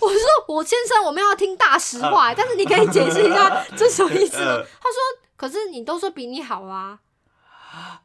[0.00, 4.98] 我说我先生，我们要听大实话、但是你可以解释一下这什么意思吗？”呃他说
[5.36, 6.98] ：“可是你都说比你好啊，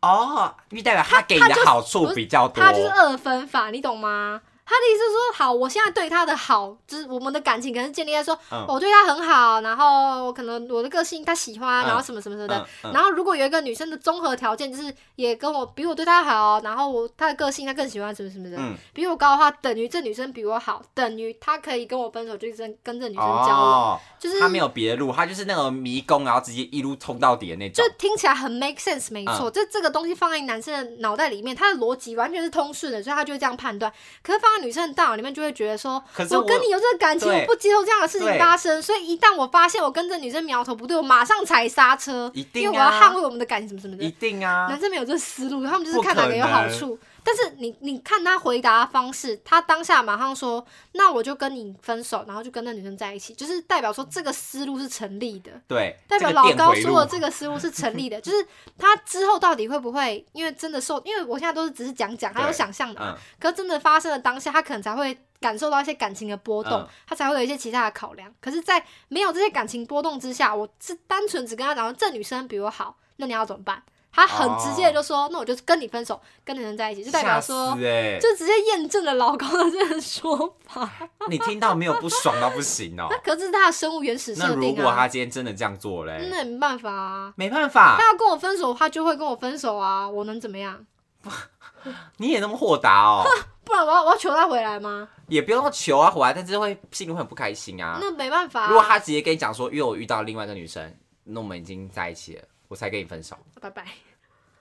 [0.01, 12.57] 哦，因为代表他给你的好处比较多，他就是二分法，你懂吗？”他的意思是说，好，我现在对他的好，就是我们的感情可能是建立在说，嗯我对他很好，然后可能我的个性他喜欢，嗯然后什么什么什么的。
[12.57, 27.95] 嗯嗯然后如果有一个女生的综合条件，就是也跟我比我对她好，然后我她的个性她更喜欢什么什么的，嗯，比我高的话，等于这女生比我好，等于她可以跟我分手，就是跟这女生交往，哦，就是他没有别的路，他就是那种迷宫，然后直接一路冲到底的那种就。
[27.97, 29.49] 听起来很 make sense，没嗯错。
[29.49, 33.91] 这这个东西放在男生的脑袋里面，他的逻辑完全是通顺的，所以他就会这样判断。
[34.21, 44.15] 可是放在女生的大脑里面，就会觉得说，可是我我跟你有这个感情，我不接受这样的事情发生，所以一旦我发现我跟这女生苗头不对，我马上踩刹车，一定啊因为我要捍卫我们的感情，什么什么的一的。
[44.19, 46.97] 定啊男，生没有这个思路，他们就是看哪个有好处。
[47.25, 55.51] 但是你你看他回答的方式，他当下马上说，那我就跟你分手，然后就跟那女生在一起，就是代表说这个思路是成立的。
[55.67, 58.45] 对，代表老高说的这个思路是成立的， 就是
[58.77, 68.31] 他之后到底会不会因为真的受，因为我现在都是只是讲讲，还有想象的嘛，嗯可是真的发生了当下，他可能才会感受到一些感情的波动，嗯他才会有一些其他的考量。
[68.39, 73.81] 可是，在没有这些感情波动之下，我是单纯只跟他讲说这女生比我好，那你要怎么办？
[74.15, 77.75] 他很直接的就说，那我就跟你分手，跟女生在一起，就代表说。
[77.75, 80.89] 就直接验证了老公的这个说法，
[81.29, 83.17] 你听到没有不爽到不行哦 那。
[83.17, 87.33] 可是他的生物原始那如设定啊，果他今天真的这样做嘞，那也没办法啊。
[87.35, 90.85] 没办法他，要跟我分手，他就会跟我分手啊，我能怎么样？
[92.17, 93.23] 你也那么豁达哦，
[93.63, 95.07] 不然我要我要求他回来吗？
[95.27, 97.97] 也不用求啊回来，但是会心里会很不开心啊。
[97.99, 98.67] 那没办法、啊。
[98.69, 103.85] 如果他直接跟你讲说，因为我遇到另外一个女生，那我们已经在一起了，我才跟你分手，拜拜，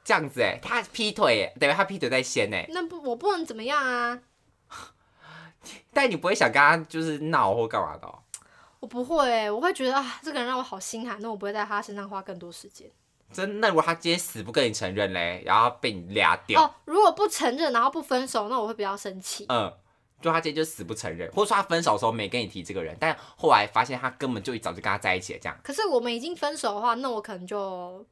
[0.04, 4.20] 这样子哎，他劈腿哎，等于他劈腿在先哎，那不我不能怎么样啊？
[5.92, 8.18] 但你不会想跟他就是闹或干嘛的哦？
[8.80, 12.90] 我不会、我会觉得啊，这个人让我好心寒，那我不会在他身上花更多时间。
[13.32, 19.46] 真那如果他今天死不跟你承认嘞，然后被你俩掉，哦，如果不承认，然后不分手，那我会比较生气。
[19.48, 19.72] 嗯，
[20.24, 25.58] 就他今天就死不承认，或者说他分手的时候没跟你提这个人，但后来发现他根本就一早就跟他在一起了，这样。
[25.62, 28.02] 可是我们已经分手的话，那我可能就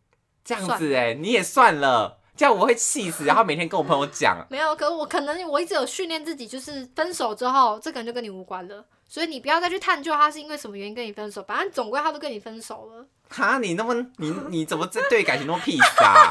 [0.45, 4.75] 这样子哎、你也算了，这样我会气死，然后每天跟我朋友讲，没有。
[4.75, 13.07] 可是我可能我一直有训练自己，就是分手之后，这个人就跟你无关了，所以你不要再去探究他是因为什么原因跟你分手，反正总归他都跟你分手了。
[13.29, 16.31] 哈，你那么你你怎么这对感情那么 peace 啊？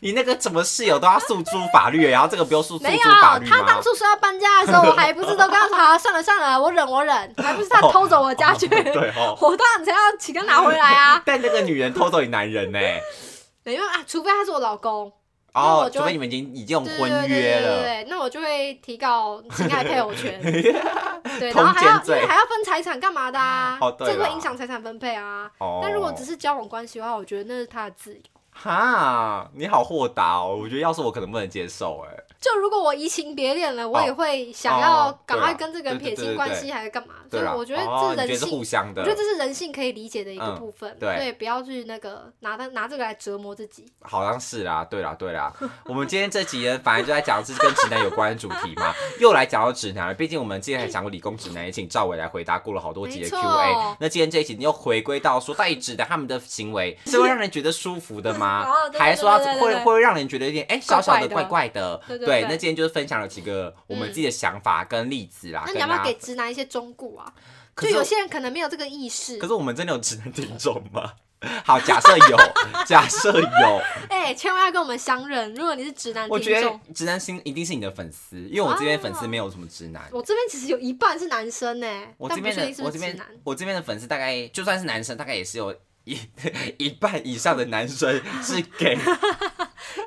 [0.00, 3.82] 你那个什么室友都要诉诸法律，然后这个不用诉诉没有诸法，律吗他当？
[3.82, 9.36] 初说要搬家的时候，我还不是都跟他说好，算了算了，我忍我忍，还不是他 偷走我家具，对哦。
[9.40, 11.22] 我当然才要请他拿回来啊。
[11.26, 12.78] 但那个女人偷走你男人呢、
[13.62, 15.19] 没有啊，除非他是我老公，那
[15.52, 23.78] 哦除非你们已经已经婚对对对对约了，对，那我就会提告侵害配偶权， 对，然后还要因为还要分财产干嘛的啊？
[23.80, 25.50] 哦对这个会影响财产分配啊。
[25.58, 28.20] 哦，但如果只是交往关系的话，我觉得那是他的自由。
[28.52, 32.16] 哈，你好豁达哦，我觉得要是我可能不能接受哎。
[32.40, 37.16] 就如果我移情别恋了，我也会想哦要赶快跟这个人撇清关系，还是干嘛？
[37.30, 40.96] 所以，我觉得哦这人性你觉得是互，相的我觉，得这是人性可以理解的一个嗯部分。
[40.98, 43.86] 对不要去那个拿它拿这个来折磨自己。
[44.00, 45.52] 好像是啦，对啦，对啦。
[45.84, 50.14] 我们今天这集呢，反正就在讲的是跟直男有关的主题嘛， 又来讲到直男了。
[50.14, 53.96] 毕竟我们之前还讲过理工直男，也请赵伟来回答过了好多集的 Q&A。
[54.00, 58.66] 那今天这一集又回归到说，到底直男他们的行为 是会让人觉得舒服的吗
[58.98, 62.00] 还是说会会让人觉得有点哎小小的怪怪怪怪的？
[62.08, 65.64] 对对对那今天就是分享了几个我们自己的想法跟例子啦。
[65.66, 67.32] 那你要不要给直男一些忠告啊？
[67.76, 69.46] 就有些人可能没有这个意识可。
[69.46, 71.12] 是我们真的有直男听众吗？
[71.64, 72.36] 好，假设有，
[72.84, 75.54] 假设有，哎、千万要跟我们相认。
[75.54, 80.06] 如果你是直男我觉得直男心一定是你的粉丝，因为我这边粉丝没有什么直男。
[80.12, 81.86] 我这边其实有一半是男生呢、
[82.18, 83.18] 我这边的我这边。
[83.42, 86.18] 我这边的粉丝大概就算是男生，大概也是有一
[86.76, 88.98] 一半以上的男生是给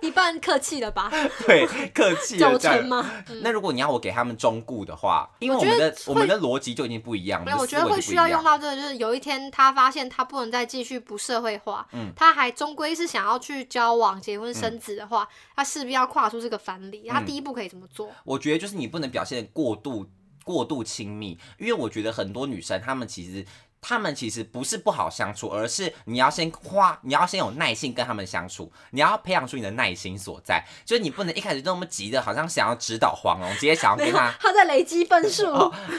[0.07, 1.11] 一半客气了吧？
[1.47, 2.57] 对客气九。
[2.63, 3.09] 成吗？
[3.41, 8.27] 那如果你要我给他们忠固的话，因为我们的我会们的逻辑就已经不一样，没有，我觉得会需要。
[8.27, 17.07] 用到这个，就是有一天他发现他不能再继续不社会化，嗯他还终归是想要去交往、结婚、生子的话，他势必要跨出这个藩篱。
[17.09, 18.09] 他嗯第一步可以怎么做？
[18.23, 20.05] 我觉得就是你不能表现得过度
[20.43, 23.45] 过度亲密，因为我觉得很多女生她们其实。
[23.83, 30.63] 她们其实不是不好相处，而是你要先花，你要先有耐心跟他们相处，你要培养出你的耐心所在。
[30.85, 35.45] 就是你不能一开始就那么急的，好像想要指导黄龙，直接想要跟他，他在累积分数。
[35.47, 35.71] 哦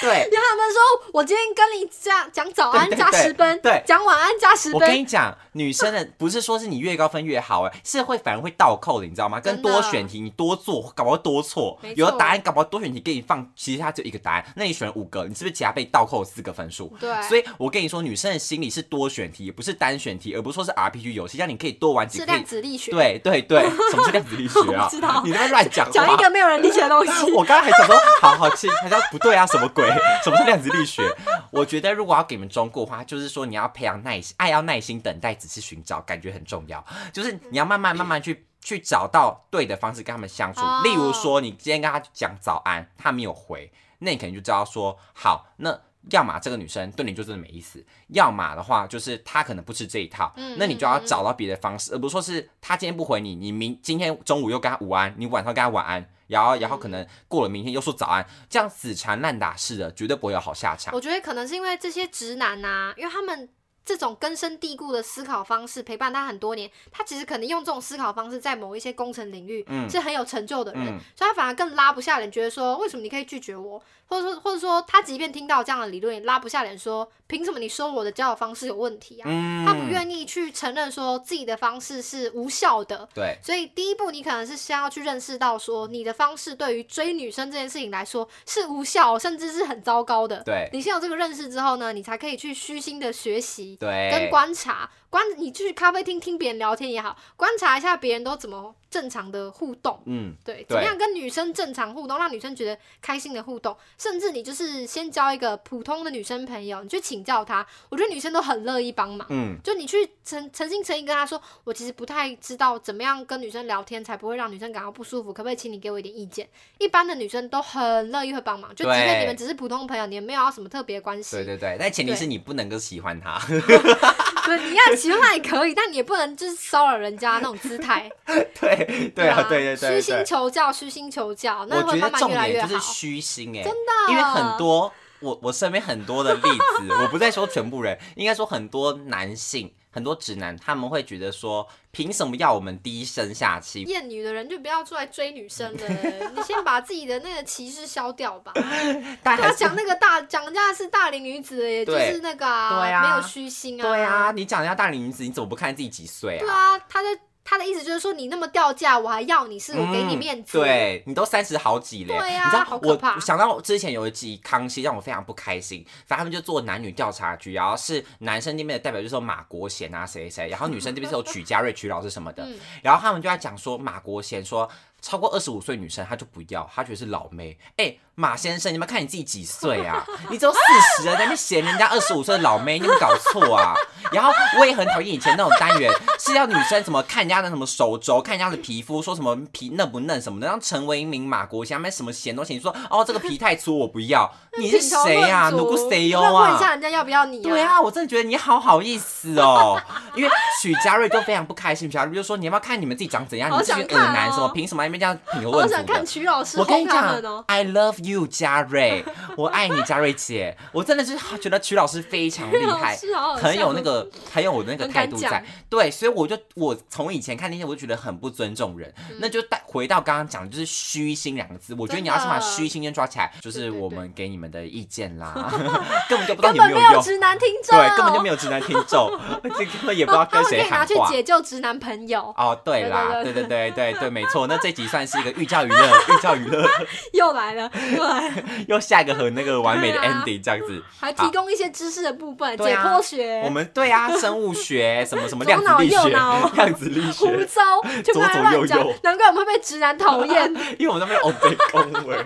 [0.00, 0.28] 对。
[0.30, 4.92] 让他们说，我今天跟你讲讲早安加十分，对讲晚安加十我跟。
[4.94, 9.38] 你讲，女生的不是说是你越高分越好，哎，是会反而会倒扣的，你知道吗？
[9.38, 11.48] 跟多选题，你多做，搞不好多错。
[11.48, 16.87] 错有的答案搞不好多选题给你放，其实它只有一个答案，那你选了五个，你是不是其他被倒扣四个分数？
[16.98, 24.88] 对，所以我跟你说，女生的心理是多选题，不是单选题，而不是说是 RPG 游戏，让你可以多玩几是量子力学。，对对对， 什么是量子力学啊？
[24.90, 25.90] 知道你在乱讲。
[25.90, 27.30] 讲一个没有人理解的东西。
[27.32, 29.86] 我刚刚还想说，好好气，还说不对啊，什么鬼？
[30.22, 31.02] 什么是量子力学？
[31.50, 36.84] 我觉得如果要给你们忠告的话，就是说你要培养耐心，爱要耐心等待，仔细寻找，感觉很重要。
[37.12, 40.60] 就是你要慢慢慢慢去去找到对的方式跟他们相处。
[40.60, 45.80] 哦例如说，你今天跟他讲早安，他没有回，那你可能就知道说，好，那。
[46.10, 60.94] 要么这个女生对你就真的没意思，要么的话就是她可能不吃这一套，嗯那你就要找到别的方式，而不是说是她今天不回你，你明今天中午又跟她午安，你晚上跟她晚安，然后然后可能过了明天又说早安，这样死缠烂打式的，绝对不会有好下场。
[60.94, 63.48] 我觉得可能是因为这些直男呐、因为他们
[63.88, 79.24] 这种根深蒂固的思考方式陪伴他很多年，他其实可能用这种思考方式在某一些工程领域嗯是很有成就的人，嗯所以他反而更拉不下脸，觉得说为什么你可以拒绝我，或者说或者说他即便听到这样的理论，也拉不下脸说凭什么你说我的交友方式有问题啊？
[79.26, 90.42] 嗯他不愿意去承认说自己的方式是无效的，对，所以第一步，你可能是先要去认识到，说你的方式对于追女生这件事情来说是无效，甚至是很糟糕的。
[90.44, 94.88] 对你先有这个认识之后呢，你才可以去虚心的学习对，跟观察。
[95.10, 100.00] 观你去咖啡厅听别人聊天也好，观察一下别人都怎么正常的互动。
[100.04, 109.26] 嗯，对，怎么样跟女生正常互动，让女生觉得开心的互动，甚至你就是先交一个普通的女生朋友，你去请教她，我觉得女生都很乐意帮忙。
[109.30, 116.46] 嗯，就你去诚诚心诚意跟她说，我其实不太知道怎么样跟女生聊天才不会让女生感到不舒服，可不可以请你给我一点意见？
[116.78, 123.40] 一般的女生都很乐意会帮忙，就即便你们只是普通朋友，你们没有要什么特别关系，对对对，但前提是你不能够喜欢她。
[124.48, 130.24] 对，你要喜欢他也可以，但你也不能就是骚扰人家那种姿态， 对对啊，对对对虚心。
[130.24, 132.92] 求教，虚心求教，那我觉得重会慢慢越来越好点就是。
[132.92, 139.72] 虚心哎、真的因为很多我我身边很多的例子，我不再说全部人，应该说很多男性。
[139.90, 141.66] 很多直男他们会觉得说，
[141.98, 143.82] 凭什么要我们低声下气？
[143.82, 145.88] 厌女的人就不要出来追女生了，
[146.32, 148.52] 你先把自己的那个歧视消掉吧。
[149.24, 153.82] 他讲那个大讲人家是大龄女子，也就是那个对啊，没有虚心啊。
[153.82, 156.40] 对啊，你讲人家大龄女子，你怎么不看自己几岁啊？
[156.40, 157.08] 对啊，他在。
[157.48, 160.58] 他的意思就是说，你那么掉价，我还要你是我给你面子。
[160.58, 162.78] 对你都三十好几了，对呀，你知道
[163.14, 172.46] 我想到之前有一集康熙让我非常不开心，反正他们就做男女调查局，然后是男生那边的代表就是马国贤啊谁谁，然后女生这边是有曲家瑞曲老师什么的，
[172.82, 174.68] 然后他们就在讲说马国贤说。
[175.00, 177.56] 超过二十五岁女生，她就不要，她觉得是老妹。
[177.76, 180.04] 哎，马先生，你们看你自己几岁啊？
[180.30, 180.58] 你只有四
[181.02, 183.74] 十了，在那边嫌人家二十五岁的老妹，你有搞错啊？
[184.10, 190.46] 然后我也很讨厌以前那种单元，是要女生怎么看人家的什么手肘，看人家的皮肤，说什么皮嫩不嫩什么的。
[190.46, 194.32] 让陈为民、马国祥买什么嫌东西，你说哦这个皮太粗，我不要。
[194.58, 195.50] 你是谁呀？
[195.50, 196.42] 如果谁哟啊？
[196.42, 197.40] 问一下人家要不要你？
[197.42, 199.80] 对啊，我真的觉得你好好意思哦。
[200.16, 200.30] 因为
[200.60, 203.48] 许家瑞就非常不开心，许家瑞就说你要不要看你们自己长怎样？
[203.50, 204.87] 你们这群恶男，什么凭什么？
[204.96, 206.58] 这样评论我想看曲老师。
[206.60, 209.04] 我跟你讲，I love you，嘉瑞，
[209.36, 210.56] 我爱你，嘉瑞姐。
[210.70, 212.96] 我真的是觉得曲老师非常厉害，
[213.36, 215.44] 很有那个， 很有我的那个态度在。
[215.68, 218.94] 对，所以我就我从以前看那些，我就觉得很不尊重人。
[219.18, 221.74] 那就带回到刚刚讲，就是虚心两个字。
[221.76, 223.32] 我觉得你要先把虚心先抓起来。
[223.40, 225.34] 就是我们给你们的意见啦，
[226.08, 227.02] 根本就不知道有没有用。
[227.02, 229.10] 直男听众，对，根本就没有直男听众，
[229.42, 230.86] 这根本也不知道跟谁喊话。
[230.86, 232.34] 可以拿去解救直男朋友。
[232.36, 234.46] 哦，对啦，对对对对对，没错。
[234.46, 235.18] 那这集算是。
[235.18, 236.64] 一个寓教于乐，寓教于乐。
[237.12, 238.34] 又来了，又来了，
[238.68, 250.46] 又下一个很那个完美的 ending 这样子，还提供一些知识的部分，解剖学，我们对啊，生物学 什么什么量子力学，量子力学，胡诌，就左左右右，难怪我们会被直男讨厌，
[250.78, 252.16] 因为我们那边哦被恭维，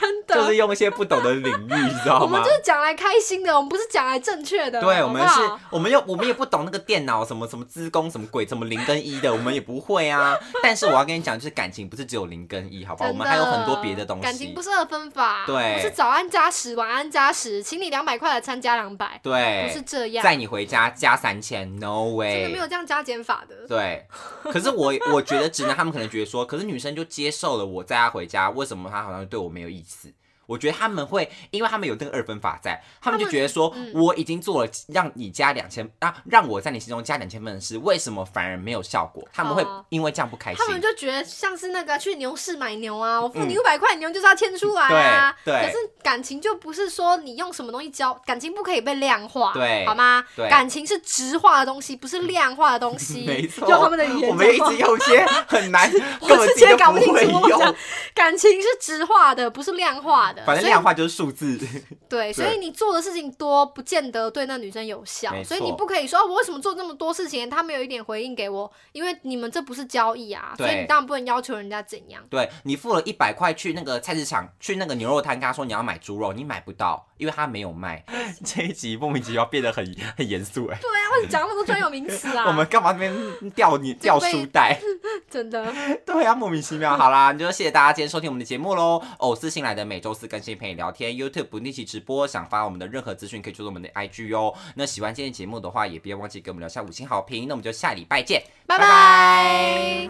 [0.00, 2.22] 真的，就是用一些不懂的领域，你知道吗？
[2.22, 10.34] 我们就是讲来开心的，我们不是讲来正确的，对，我们是，我们又我们也不懂那个电脑什么什么资工什么鬼什么零跟一的，我们也不会啊。
[10.62, 13.08] 但是我要跟你讲，就是感情不是只有零跟一，好吧？
[13.08, 14.22] 我们还有很多别的东西。
[14.22, 20.22] 感情不是二分法，对，不是早安加十，晚安加十，请你两百块的餐加两百，对，不是这样。
[20.22, 23.66] 载你回家加三千，no way，真的没有这样加减法的。
[23.66, 24.06] 对，
[24.44, 30.12] 可是我我觉得直男他们可能觉得说，可是女生就接受了我载她回家，为什么她好像对我没有意思？
[30.48, 39.22] 我觉得他们会，因为他们有那个二分法在，他们就觉得说，我已经做了让你加两千啊，让我在你心中加两千分的事，为什么反而没有效果？
[39.30, 40.64] 他们会因为这样不开心。
[40.64, 45.36] 他们就觉得像是那个去牛市买牛啊，我付你五百块，牛就是要牵出来啊。
[45.44, 45.66] 对对。
[45.66, 50.24] 可是感情就不是说你用什么东西交，感情不可以被量化，对，好吗？
[50.34, 50.48] 对。
[50.48, 53.24] 感情是直化的东西，不是量化的东西。
[53.28, 53.68] 没错。
[53.68, 55.92] 用他们的语言，我们一直有些很难，
[56.22, 57.74] 我直接搞不清楚。
[58.14, 60.37] 感情是直化的，不是量化的。
[60.46, 61.18] 反正量化就是。
[61.18, 61.58] 数字
[62.08, 72.22] 对，所以你做的事情多，不见得对那女生有效，所以你不可以说我为什么做这么多事情，她没有一点回应给我，因为你们这不是交易啊，所以你当然不能要求人家怎样。
[72.30, 78.04] 对你付了一百块去那个菜市场，去那个牛肉摊，跟他说你要买猪肉，你买不到，因为他没有卖。
[78.44, 79.84] 这一集莫名其妙变得很
[80.16, 80.78] 很严肃哎。
[80.80, 82.44] 对啊，为什么讲那么多专有名词啊？
[82.46, 83.12] 我们干嘛那边
[83.56, 84.78] 掉你掉书袋？
[85.28, 85.66] 真的。
[86.06, 86.96] 对啊，莫名其妙。
[86.96, 89.02] 好啦，就谢谢大家今天收听我们的节目喽。
[89.18, 91.12] 偶私信来的每周四更新，陪你聊天。
[91.12, 94.54] YouTube 不定期直播，想发我们的任何资讯可以追踪我们的 IG 哦。
[94.76, 97.48] 那喜欢今天节目的话，也别忘记给我们留下五星好评。
[97.48, 100.08] 那我们就下礼拜见，拜拜。